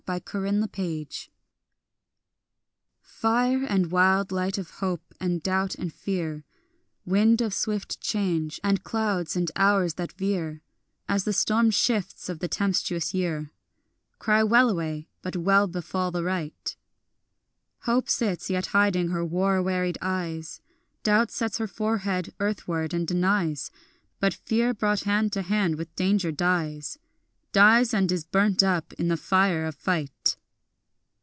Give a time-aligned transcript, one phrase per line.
[0.07, 1.31] A YEAR'S BURDEN 1870
[3.01, 6.43] FIRE and wild light of hope and doubt and fear,
[7.05, 10.63] Wind of swift change, and clouds and hours that veer
[11.07, 13.51] As the storm shifts of the tempestuous year;
[14.19, 16.75] Cry wellaway, but well befall the right.
[17.81, 20.59] Hope sits yet hiding her war wearied eyes,
[21.03, 23.69] Doubt sets her forehead earthward and denies,
[24.19, 26.97] But fear brought hand to hand with danger dies,
[27.53, 30.37] Dies and is burnt up in the fire of fight.